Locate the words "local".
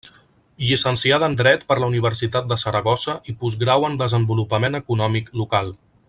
5.43-5.71